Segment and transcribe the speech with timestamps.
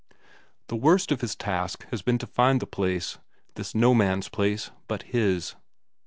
[0.65, 3.19] The worst of his task had been to find the place;
[3.53, 5.53] this no man's place, but his.